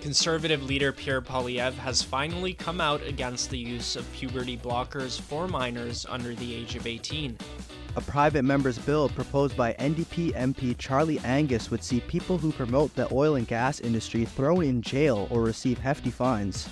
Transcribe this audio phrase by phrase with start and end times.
[0.00, 5.46] Conservative leader Pierre Poilievre has finally come out against the use of puberty blockers for
[5.46, 7.36] minors under the age of 18.
[7.96, 12.94] A private member's bill proposed by NDP MP Charlie Angus would see people who promote
[12.94, 16.68] the oil and gas industry thrown in jail or receive hefty fines.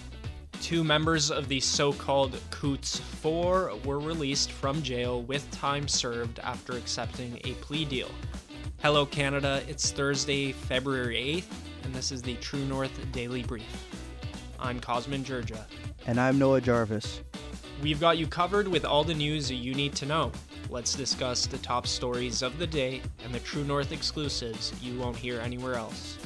[0.68, 6.40] Two members of the so called Coutts Four were released from jail with time served
[6.40, 8.10] after accepting a plea deal.
[8.82, 9.62] Hello, Canada.
[9.66, 11.46] It's Thursday, February 8th,
[11.84, 13.64] and this is the True North Daily Brief.
[14.60, 15.64] I'm Cosmin Dzsurdzsa.
[16.06, 17.22] And I'm Noah Jarvis.
[17.82, 20.32] We've got you covered with all the news you need to know.
[20.68, 25.16] Let's discuss the top stories of the day and the True North exclusives you won't
[25.16, 26.18] hear anywhere else.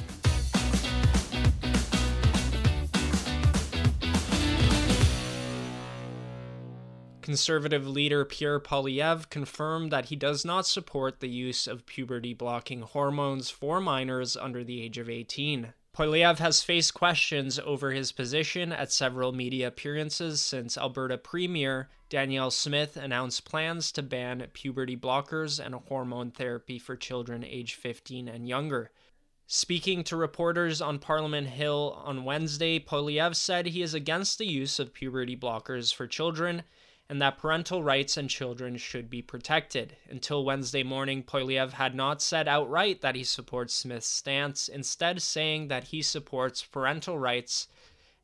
[7.23, 12.81] Conservative leader Pierre Poilievre confirmed that he does not support the use of puberty blocking
[12.81, 15.73] hormones for minors under the age of 18.
[15.95, 22.51] Poilievre has faced questions over his position at several media appearances since Alberta Premier Danielle
[22.51, 28.49] Smith announced plans to ban puberty blockers and hormone therapy for children age 15 and
[28.49, 28.91] younger.
[29.47, 34.77] Speaking to reporters on Parliament Hill on Wednesday, Poilievre said he is against the use
[34.77, 36.63] of puberty blockers for children
[37.13, 39.95] and that parental rights and children should be protected.
[40.09, 45.67] Until Wednesday morning, Poilievre had not said outright that he supports Smith's stance, instead, saying
[45.67, 47.67] that he supports parental rights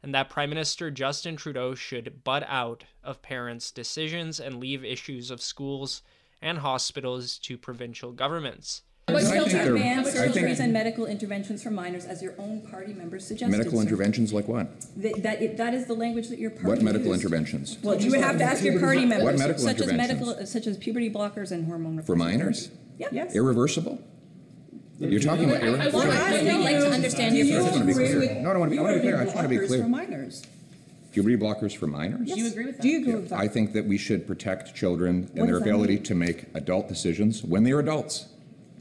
[0.01, 5.29] and that Prime Minister Justin Trudeau should butt out of parents' decisions and leave issues
[5.29, 6.01] of schools
[6.41, 8.81] and hospitals to provincial governments.
[9.11, 13.25] But still to ban surgeries and medical interventions for minors, as your own party members
[13.25, 13.51] suggested.
[13.57, 13.83] Medical sir.
[13.87, 14.67] interventions like what?
[14.97, 17.21] That, that, it- that is the language that your party What medical used.
[17.21, 17.77] interventions?
[17.83, 19.23] Well, you would have to ask your party members.
[19.25, 20.19] What medical Such as interventions?
[20.27, 22.67] medical, such as puberty blockers and hormone For replacement minors?
[22.67, 22.83] therapy.
[22.97, 23.07] Yeah.
[23.11, 23.35] Yes.
[23.35, 24.01] Irreversible?
[24.99, 26.11] You're talking about I want to irreversible?
[26.11, 28.17] ask I'd like to understand your I just want to be position.
[28.19, 28.41] clear.
[28.41, 29.21] No, I want to be, I want to be clear.
[29.21, 29.81] I just want to be clear.
[29.83, 30.43] For minors.
[31.13, 32.27] Puberty blockers for minors?
[32.31, 32.81] Do you agree with that?
[32.83, 33.39] Do you agree with that?
[33.39, 36.03] I think that we should protect children What and their does that ability mean?
[36.03, 38.27] to make adult decisions when they are adults.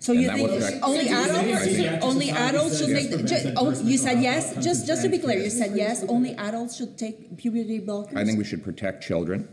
[0.00, 0.48] So you think
[0.82, 5.18] only adults, only adults should make, ju- oh, you said yes, just, just to be
[5.18, 8.16] clear, you said yes, only adults should take puberty blockers?
[8.16, 9.48] I think we should protect children,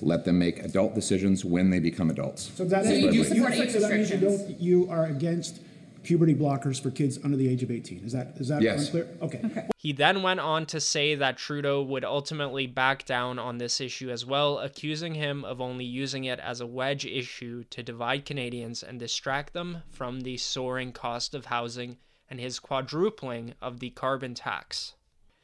[0.00, 2.52] let them make adult decisions when they become adults.
[2.54, 4.42] So that So means you do you, support age so that means you restrictions?
[4.48, 5.60] don't, you are against
[6.04, 8.04] puberty blockers for kids under the age of 18.
[8.04, 8.84] Is that, is that Yes.
[8.86, 9.08] unclear?
[9.22, 9.68] Okay.
[9.76, 14.10] He then went on to say that Trudeau would ultimately back down on this issue
[14.10, 18.82] as well, accusing him of only using it as a wedge issue to divide Canadians
[18.82, 21.96] and distract them from the soaring cost of housing
[22.30, 24.94] and his quadrupling of the carbon tax.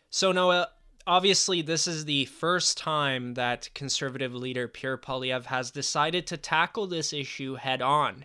[0.09, 0.69] So, Noah,
[1.06, 6.87] obviously, this is the first time that conservative leader Pierre Poilievre has decided to tackle
[6.87, 8.25] this issue head on.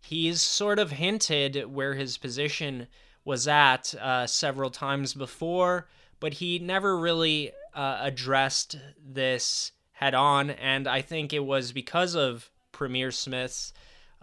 [0.00, 2.86] He's sort of hinted where his position
[3.24, 5.88] was at uh, several times before,
[6.20, 10.50] but he never really uh, addressed this head on.
[10.50, 13.72] And I think it was because of Premier Smith's,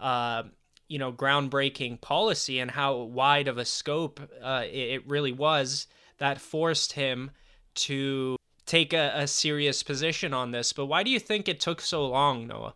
[0.00, 0.44] uh,
[0.88, 5.86] you know, groundbreaking policy and how wide of a scope uh, it, it really was
[6.18, 7.30] that forced him
[7.74, 8.36] to
[8.66, 10.72] take a, a serious position on this.
[10.72, 12.74] But why do you think it took so long, Noah?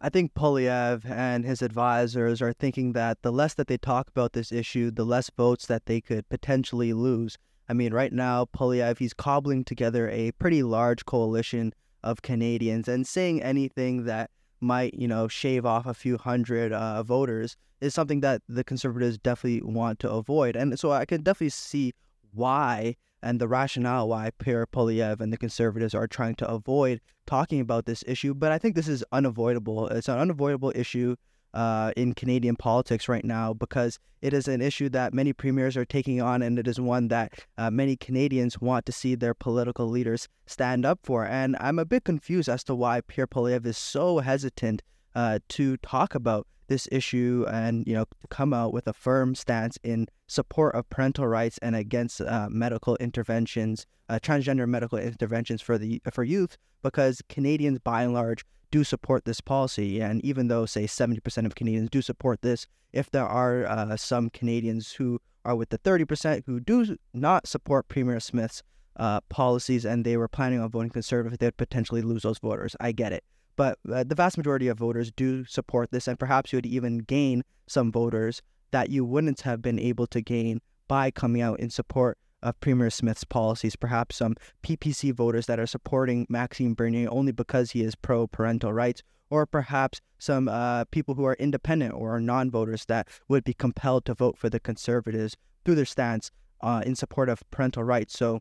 [0.00, 4.34] I think Poilievre and his advisors are thinking that the less that they talk about
[4.34, 7.38] this issue, the less votes that they could potentially lose.
[7.68, 13.06] I mean, right now, Poilievre, he's cobbling together a pretty large coalition of Canadians and
[13.06, 14.30] saying anything that
[14.60, 19.18] might, you know, shave off a few hundred uh, voters is something that the conservatives
[19.18, 20.56] definitely want to avoid.
[20.56, 21.94] And so I can definitely see
[22.32, 22.96] why
[23.26, 27.84] and the rationale why Pierre Poilievre and the conservatives are trying to avoid talking about
[27.84, 28.32] this issue.
[28.32, 29.88] But I think this is unavoidable.
[29.88, 31.16] It's an unavoidable issue
[31.52, 35.84] uh, in Canadian politics right now because it is an issue that many premiers are
[35.84, 39.88] taking on, and it is one that uh, many Canadians want to see their political
[39.88, 41.26] leaders stand up for.
[41.26, 44.82] And I'm a bit confused as to why Pierre Poilievre is so hesitant
[45.16, 49.34] uh, to talk about this issue and you know to come out with a firm
[49.34, 55.62] stance in support of parental rights and against uh, medical interventions, uh, transgender medical interventions
[55.62, 60.00] for the for youth, because Canadians by and large do support this policy.
[60.00, 64.30] And even though say 70% of Canadians do support this, if there are uh, some
[64.30, 68.62] Canadians who are with the 30% who do not support Premier Smith's
[68.96, 72.74] uh, policies and they were planning on voting conservative, they'd potentially lose those voters.
[72.80, 73.24] I get it.
[73.56, 76.98] But uh, the vast majority of voters do support this, and perhaps you would even
[76.98, 81.70] gain some voters that you wouldn't have been able to gain by coming out in
[81.70, 83.76] support of Premier Smith's policies.
[83.76, 88.72] Perhaps some PPC voters that are supporting Maxime Bernier only because he is pro parental
[88.72, 93.54] rights, or perhaps some uh, people who are independent or non voters that would be
[93.54, 96.30] compelled to vote for the conservatives through their stance
[96.60, 98.16] uh, in support of parental rights.
[98.18, 98.40] So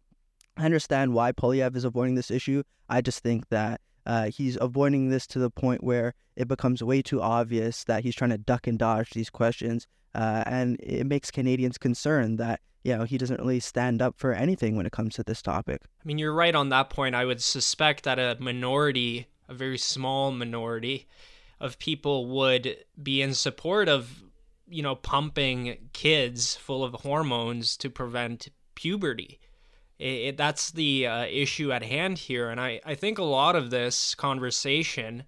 [0.57, 2.63] I understand why Poilievre is avoiding this issue.
[2.87, 7.01] I just think that uh, he's avoiding this to the point where it becomes way
[7.01, 9.87] too obvious that he's trying to duck and dodge these questions.
[10.13, 14.31] Uh, and it makes Canadians concerned that you know he doesn't really stand up for
[14.31, 15.81] anything when it comes to this topic.
[15.83, 17.15] I mean, you're right on that point.
[17.15, 21.07] I would suspect that a minority, a very small minority,
[21.59, 24.23] of people would be in support of
[24.67, 29.39] you know pumping kids full of hormones to prevent puberty.
[29.97, 33.55] It, it, that's the uh, issue at hand here, and I, I think a lot
[33.55, 35.23] of this conversation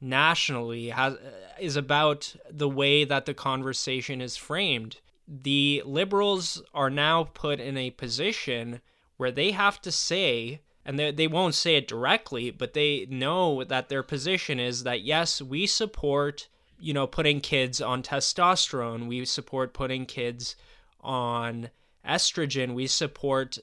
[0.00, 1.16] nationally has
[1.60, 4.96] is about the way that the conversation is framed.
[5.28, 8.80] The liberals are now put in a position
[9.18, 13.62] where they have to say and they, they won't say it directly but they know
[13.64, 16.48] that their position is that yes we support
[16.78, 20.56] you know putting kids on testosterone we support putting kids
[21.02, 21.68] on
[22.08, 23.58] estrogen we support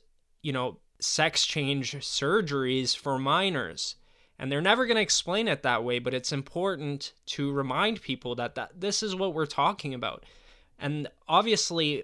[0.48, 3.96] you know sex change surgeries for minors
[4.40, 8.36] and they're never going to explain it that way, but it's important to remind people
[8.36, 10.26] that, that this is what we're talking about.
[10.78, 12.04] And obviously,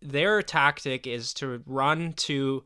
[0.00, 2.64] their tactic is to run to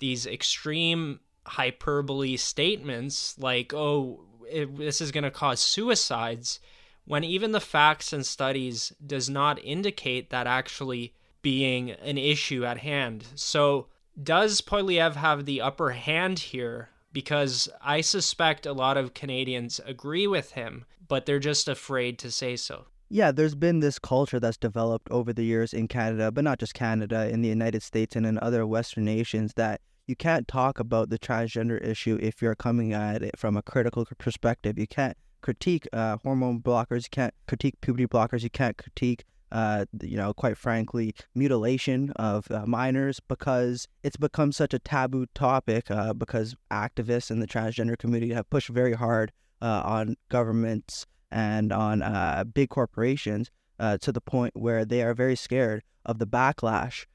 [0.00, 6.58] these extreme hyperbole statements like, oh, it, this is going to cause suicides,
[7.04, 12.78] when even the facts and studies does not indicate that actually being an issue at
[12.78, 13.26] hand.
[13.36, 13.86] So,
[14.22, 20.26] does Poilievre have the upper hand here because I suspect a lot of Canadians agree
[20.26, 22.86] with him, but they're just afraid to say so.
[23.08, 26.74] Yeah, there's been this culture that's developed over the years in Canada, but not just
[26.74, 31.10] Canada, in the United States and in other Western nations that you can't talk about
[31.10, 34.78] the transgender issue if you're coming at it from a critical perspective.
[34.78, 39.84] You can't critique uh, hormone blockers, you can't critique puberty blockers, you can't critique uh,
[40.02, 45.90] you know, quite frankly, mutilation of uh, minors because it's become such a taboo topic
[45.90, 49.32] uh, because activists in the transgender community have pushed very hard
[49.62, 55.14] uh, on governments and on uh, big corporations uh, to the point where they are
[55.14, 57.06] very scared of the backlash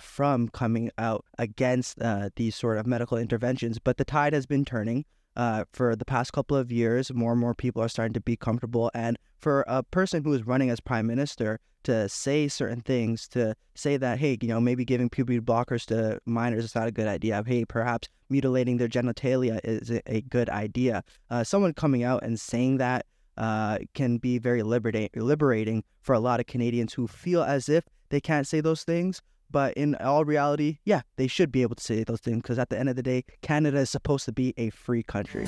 [0.00, 1.98] from coming out against
[2.36, 3.78] these sort of medical interventions.
[3.78, 5.04] But the tide has been turning
[5.38, 8.36] uh, for the past couple of years, more and more people are starting to be
[8.36, 8.90] comfortable.
[8.92, 13.54] And for a person who is running as prime minister to say certain things, to
[13.74, 17.06] say that, hey, you know, maybe giving puberty blockers to minors is not a good
[17.06, 17.42] idea.
[17.46, 21.02] Hey, perhaps mutilating their genitalia is a good idea.
[21.30, 23.06] Uh, someone coming out and saying that
[23.36, 27.84] uh, can be very liberating, liberating for a lot of Canadians who feel as if
[28.10, 31.82] they can't say those things, but in all reality, yeah, they should be able to
[31.82, 34.52] say those things because at the end of the day, Canada is supposed to be
[34.56, 35.46] a free country.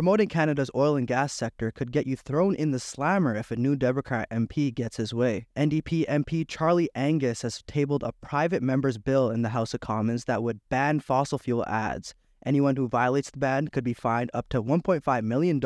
[0.00, 3.56] Promoting Canada's oil and gas sector could get you thrown in the slammer if a
[3.56, 5.44] new Democrat MP gets his way.
[5.58, 10.24] NDP MP Charlie Angus has tabled a private member's bill in the House of Commons
[10.24, 12.14] that would ban fossil fuel ads.
[12.46, 15.62] Anyone who violates the ban could be fined up to $1.5 million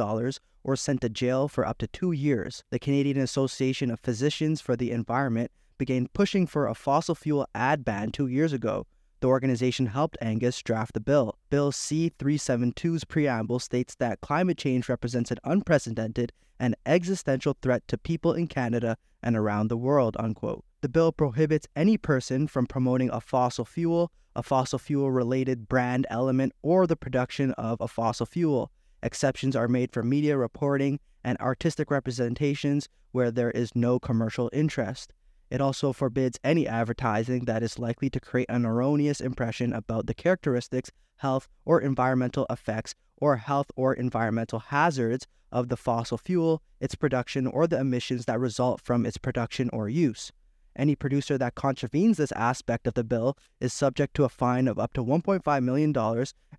[0.65, 2.65] or sent to jail for up to two years.
[2.71, 7.85] The Canadian Association of Physicians for the Environment began pushing for a fossil fuel ad
[7.85, 8.85] ban two years ago.
[9.21, 11.39] The organization helped Angus draft the bill.
[11.51, 17.99] Bill C 372's preamble states that climate change represents an unprecedented and existential threat to
[17.99, 20.17] people in Canada and around the world.
[20.19, 20.65] Unquote.
[20.83, 26.06] The bill prohibits any person from promoting a fossil fuel, a fossil fuel related brand
[26.11, 28.71] element, or the production of a fossil fuel.
[29.03, 35.15] Exceptions are made for media reporting and artistic representations where there is no commercial interest.
[35.55, 40.13] It also forbids any advertising that is likely to create an erroneous impression about the
[40.13, 46.96] characteristics, health, or environmental effects or health or environmental hazards of the fossil fuel, its
[46.96, 50.32] production, or the emissions that result from its production or use.
[50.75, 54.81] Any producer that contravenes this aspect of the bill is subject to a fine of
[54.81, 55.96] up to $1.5 million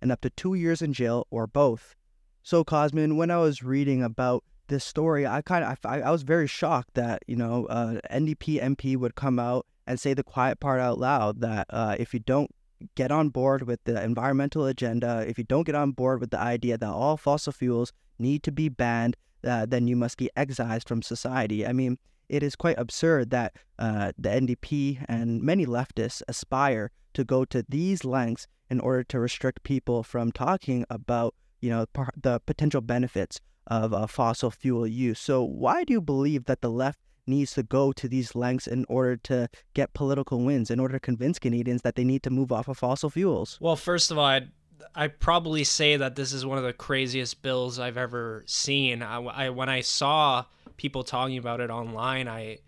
[0.00, 1.94] and up to two years in jail or both.
[2.42, 6.22] So, Cosmin, when I was reading about this story, I kind of I, I was
[6.22, 10.60] very shocked that you know uh, NDP MP would come out and say the quiet
[10.60, 12.50] part out loud that uh, if you don't
[12.94, 16.40] get on board with the environmental agenda, if you don't get on board with the
[16.40, 20.88] idea that all fossil fuels need to be banned, uh, then you must be excised
[20.88, 21.66] from society.
[21.66, 27.24] I mean, it is quite absurd that uh, the NDP and many leftists aspire to
[27.24, 31.34] go to these lengths in order to restrict people from talking about
[31.66, 35.18] you know the potential benefits of uh, fossil fuel use.
[35.18, 38.86] So, why do you believe that the left needs to go to these lengths in
[38.88, 42.52] order to get political wins, in order to convince Canadians that they need to move
[42.52, 43.58] off of fossil fuels?
[43.60, 44.52] Well, first of all, I'd
[44.94, 49.02] I probably say that this is one of the craziest bills I've ever seen.
[49.02, 50.44] I, I, when I saw
[50.76, 52.58] people talking about it online, I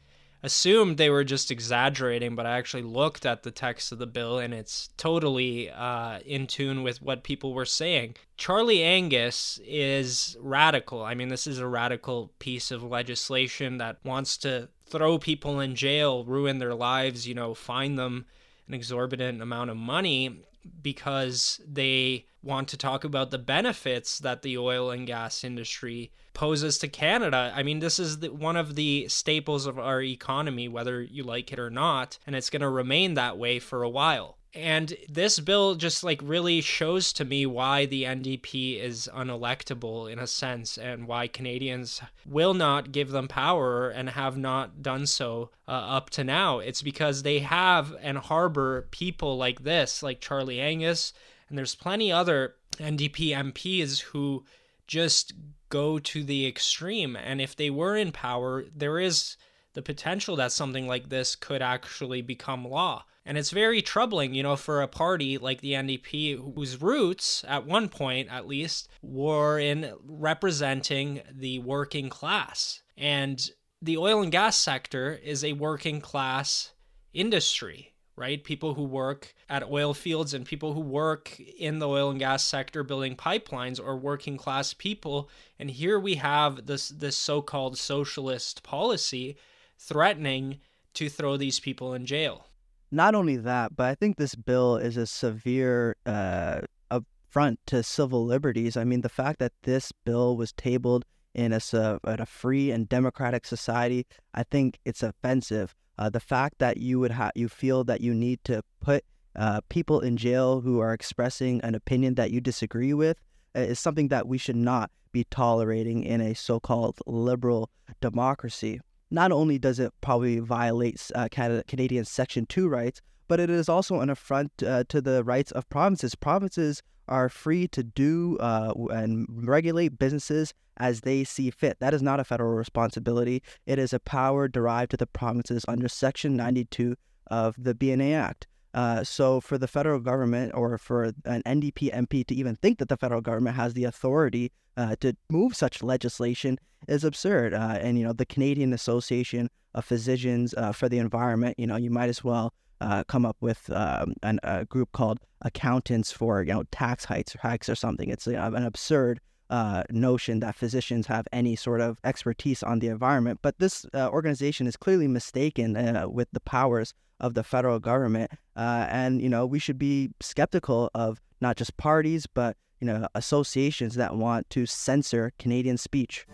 [0.43, 4.39] assumed they were just exaggerating, but I actually looked at the text of the bill
[4.39, 8.17] and it's totally uh, in tune with what people were saying.
[8.37, 11.03] Charlie Angus is radical.
[11.03, 15.75] I mean, this is a radical piece of legislation that wants to throw people in
[15.75, 18.27] jail, ruin their lives, you know, fine them
[18.69, 20.45] an exorbitant amount of money
[20.83, 26.79] because they want to talk about the benefits that the oil and gas industry poses
[26.79, 27.53] to Canada.
[27.55, 31.53] I mean, this is the, one of the staples of our economy, whether you like
[31.53, 34.38] it or not, and it's going to remain that way for a while.
[34.55, 40.19] And this bill just like really shows to me why the NDP is unelectable in
[40.19, 45.51] a sense and why Canadians will not give them power and have not done so
[45.67, 46.61] uh, up to now.
[46.61, 51.13] It's because they have and harbor people like this, like Charlie Angus,
[51.49, 54.45] and there's plenty other NDP MPs who
[54.87, 55.35] just
[55.69, 57.17] go to the extreme.
[57.17, 59.37] And if they were in power, there is
[59.75, 63.05] the potential that something like this could actually become law.
[63.29, 67.67] And it's very troubling, you know, for a party like the NDP, whose roots, at
[67.67, 72.81] one point at least, were in representing the working class.
[72.97, 73.39] And
[73.83, 76.73] the oil and gas sector is a working class
[77.13, 78.43] industry, right?
[78.43, 82.43] People who work at oil fields and people who work in the oil and gas
[82.43, 85.29] sector building pipelines are working class people.
[85.59, 89.37] And here we have this this so-called socialist policy
[89.79, 90.61] threatening
[90.95, 92.47] to throw these people in jail
[92.91, 98.25] not only that, but I think this bill is a severe uh, affront to civil
[98.25, 98.77] liberties.
[98.77, 101.05] I mean, the fact that this bill was tabled
[101.35, 105.75] in a, in a free and democratic society, I think it's offensive.
[105.99, 109.05] Uh, the fact that you would have you feel that you need to put
[109.37, 113.19] uh, people in jail who are expressing an opinion that you disagree with
[113.57, 119.33] uh, is something that we should not be tolerating in a so-called liberal democracy not
[119.33, 124.01] only does it probably violate uh, Canada, Canadian Section 2 rights, but it is also
[124.01, 126.15] an affront uh, to the rights of provinces.
[126.15, 131.79] Provinces are free to do uh, and regulate businesses as they see fit.
[131.81, 133.43] That is not a federal responsibility.
[133.67, 136.97] It is a power derived to the provinces under Section 92
[137.29, 138.47] of the BNA Act.
[138.75, 142.89] Uh, so for the federal government or for an NDP MP to even think that
[142.89, 147.55] the federal government has the authority uh, to move such legislation is absurd.
[147.55, 151.77] Uh, and you know the Canadian Association of Physicians uh, for the Environment, you know,
[151.77, 156.43] you might as well uh, come up with um, an, a group called Accountants for
[156.43, 158.09] you know tax hikes or hikes or something.
[158.09, 159.21] It's an absurd
[159.51, 163.41] uh, notion that physicians have any sort of expertise on the environment.
[163.43, 165.73] But this organization is clearly mistaken
[166.13, 168.33] with the powers of the federal government.
[168.57, 173.07] Uh, and, you know, we should be skeptical of not just parties, but, you know,
[173.15, 176.27] associations that want to censor Canadian speech.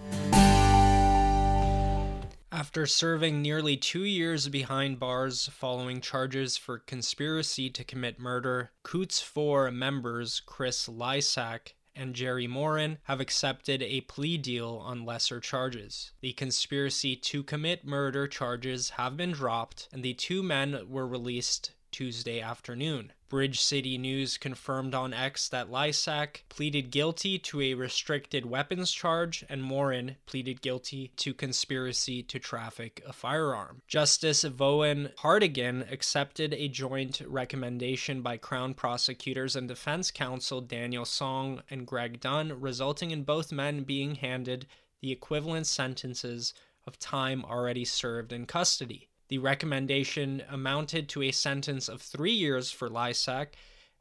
[2.53, 9.21] After serving nearly two years behind bars following charges for conspiracy to commit murder, Coutts
[9.21, 16.13] 4 members Chris Lysak and Jerry Morin have accepted a plea deal on lesser charges.
[16.21, 21.73] The conspiracy to commit murder charges have been dropped, and the two men were released
[21.91, 23.13] Tuesday afternoon.
[23.35, 29.45] Bridge City News confirmed on X that Lysak pleaded guilty to a restricted weapons charge
[29.49, 33.83] and Morin pleaded guilty to conspiracy to traffic a firearm.
[33.89, 41.61] Justice Vaughan Hartigan accepted a joint recommendation by Crown prosecutors and defense counsel Daniel Song
[41.69, 44.69] and Greg Dunn, resulting in both men being handed
[45.01, 46.55] the equivalent sentences
[46.87, 49.09] of time already served in custody.
[49.29, 53.55] The recommendation amounted to a sentence of three years for Lysak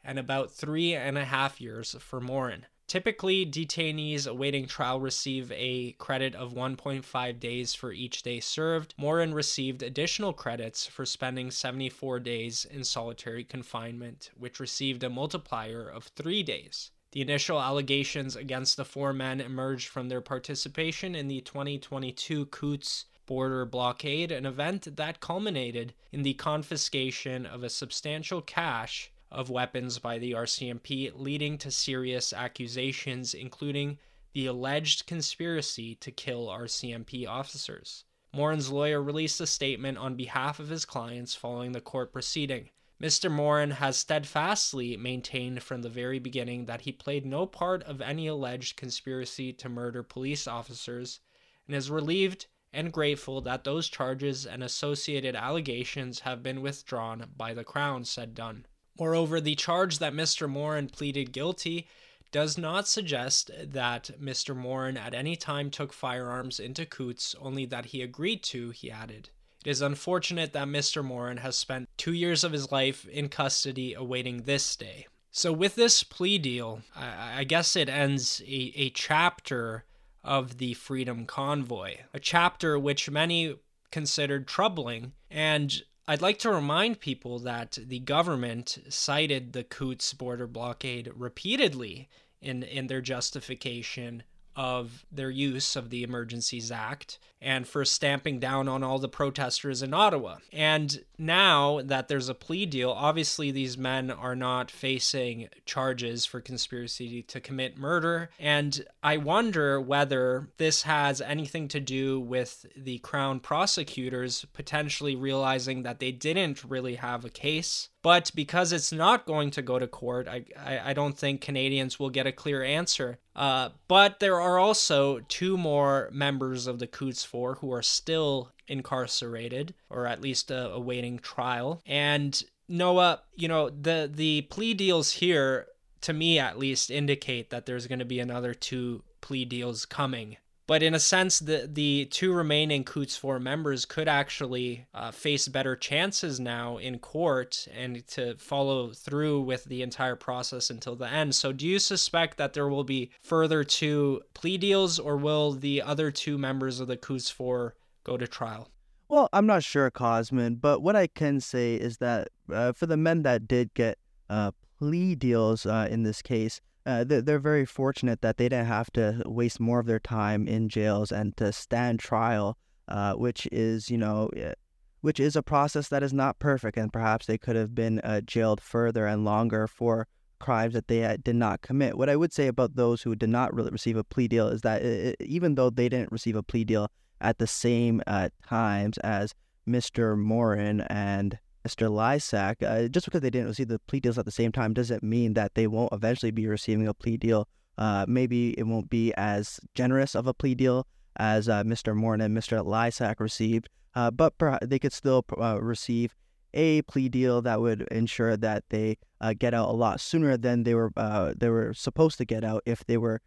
[0.03, 2.65] and about three and a half years for Morin.
[2.87, 8.93] Typically, detainees awaiting trial receive a credit of 1.5 days for each day served.
[8.97, 15.87] Morin received additional credits for spending 74 days in solitary confinement, which received a multiplier
[15.87, 16.91] of three days.
[17.13, 23.05] The initial allegations against the four men emerged from their participation in the 2022 Coutts
[23.25, 29.99] border blockade, an event that culminated in the confiscation of a substantial cache of weapons
[29.99, 33.97] by the RCMP, leading to serious accusations, including
[34.33, 38.03] the alleged conspiracy to kill RCMP officers.
[38.31, 42.69] Morin's lawyer released a statement on behalf of his clients following the court proceeding.
[43.01, 43.29] Mr.
[43.29, 48.27] Morin has steadfastly maintained from the very beginning that he played no part of any
[48.27, 51.19] alleged conspiracy to murder police officers
[51.67, 57.53] and is relieved and grateful that those charges and associated allegations have been withdrawn by
[57.53, 58.65] the Crown, said Dunn.
[58.99, 60.49] Moreover, the charge that Mr.
[60.49, 61.87] Morin pleaded guilty
[62.31, 64.55] does not suggest that Mr.
[64.55, 69.29] Morin at any time took firearms into Coutts, only that he agreed to, he added.
[69.63, 71.03] It is unfortunate that Mr.
[71.03, 75.07] Morin has spent two years of his life in custody awaiting this day.
[75.31, 79.85] So, with this plea deal, I, I guess it ends a, a chapter
[80.23, 83.55] of the Freedom Convoy, a chapter which many
[83.91, 85.13] considered troubling.
[85.29, 92.09] And I'd like to remind people that the government cited the Coutts border blockade repeatedly
[92.41, 94.23] in in their justification
[94.55, 99.83] of their use of the Emergencies Act and for stamping down on all the protesters
[99.83, 100.37] in Ottawa.
[100.53, 106.39] And now that there's a plea deal, obviously these men are not facing charges for
[106.39, 108.29] conspiracy to commit murder.
[108.39, 115.83] And I wonder whether this has anything to do with the Crown prosecutors potentially realizing
[115.83, 117.89] that they didn't really have a case.
[118.03, 121.97] But because it's not going to go to court, I, I, I don't think Canadians
[121.97, 123.17] will get a clear answer.
[123.35, 128.51] Uh, but there are also two more members of the Coutts Four who are still
[128.67, 131.81] incarcerated or at least uh, awaiting trial.
[131.85, 135.67] And Noah, you know, the the plea deals here
[136.01, 140.37] to me at least indicate that there's going to be another two plea deals coming.
[140.73, 145.47] But in a sense, the the two remaining Coutts Four members could actually uh, face
[145.47, 151.07] better chances now in court and to follow through with the entire process until the
[151.07, 151.35] end.
[151.35, 155.79] So, do you suspect that there will be further two plea deals, or will the
[155.79, 158.67] other two members of the Coutts Four go to trial?
[159.09, 162.97] Well, I'm not sure, Cosmin, but what I can say is that uh, for the
[162.97, 164.49] men that did get uh,
[164.79, 169.21] plea deals uh, in this case, uh, they're very fortunate that they didn't have to
[169.25, 173.97] waste more of their time in jails and to stand trial, uh, which is, you
[173.97, 174.53] know, eh,
[175.01, 178.21] which is a process that is not perfect, and perhaps they could have been uh,
[178.21, 180.07] jailed further and longer for
[180.39, 181.97] crimes that they did not commit.
[181.97, 184.61] What I would say about those who did not really receive a plea deal is
[184.61, 188.97] that it, even though they didn't receive a plea deal at the same uh, times
[188.99, 189.33] as
[189.67, 190.17] Mr.
[190.17, 191.89] Morin and Mr.
[191.89, 195.01] Lysak, uh, just because they didn't receive the plea deals at the same time doesn't
[195.01, 197.47] mean that they won't eventually be receiving a plea deal.
[197.77, 201.95] Uh, maybe it won't be as generous of a plea deal as uh, Mr.
[201.95, 202.63] Morin and Mr.
[202.63, 206.15] Lysak received, uh, but they could still uh, receive
[206.53, 210.63] a plea deal that would ensure that they uh, get out a lot sooner than
[210.63, 210.91] they were
[211.37, 213.21] they were supposed to get out if they were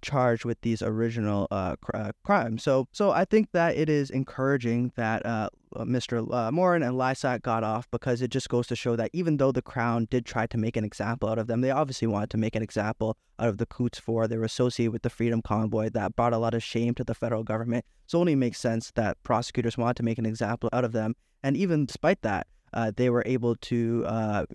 [0.00, 1.46] charged with these original
[1.80, 2.64] cr- crimes.
[2.64, 6.32] So, so I think that it is encouraging that Mr.
[6.32, 9.52] Uh, Morin and Lysak got off because it just goes to show that even though
[9.52, 12.38] the Crown did try to make an example out of them, they obviously wanted to
[12.38, 14.28] make an example out of the Coutts Four.
[14.28, 17.14] They were associated with the Freedom Convoy that brought a lot of shame to the
[17.14, 17.84] federal government.
[18.06, 21.14] So, it only makes sense that prosecutors wanted to make an example out of them.
[21.42, 24.46] And even despite that, uh, they were able to uh,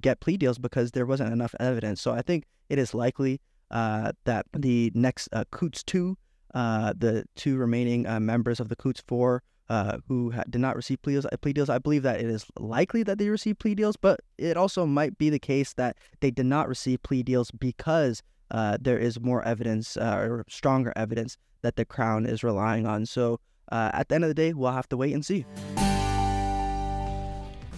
[0.00, 2.00] get plea deals because there wasn't enough evidence.
[2.00, 6.16] So I think it is likely uh, that the next uh, Coutts 2,
[6.54, 10.74] uh, the two remaining uh, members of the Coutts 4 uh, who ha- did not
[10.74, 13.60] receive plea deals, uh, plea deals, I believe that it is likely that they received
[13.60, 17.22] plea deals, but it also might be the case that they did not receive plea
[17.22, 22.42] deals because uh, there is more evidence uh, or stronger evidence that the Crown is
[22.42, 23.06] relying on.
[23.06, 23.38] So
[23.70, 25.46] at the end of the day, we'll have to wait and see.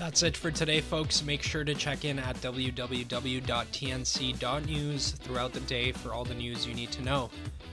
[0.03, 1.23] That's it for today, folks.
[1.23, 3.11] Make sure to check in at www.tnc.news
[5.12, 7.31] throughout the day for all the news you need to know.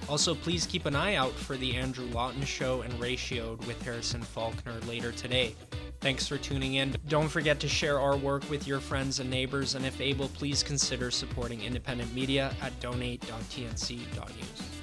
[0.07, 4.21] Also, please keep an eye out for the Andrew Lawton Show and Ratioed with Harrison
[4.21, 5.55] Faulkner later today.
[6.01, 6.95] Thanks for tuning in.
[7.07, 10.61] Don't forget to share our work with your friends and neighbors, and if able, please
[10.61, 14.78] consider supporting independent media at donate.tnc.news.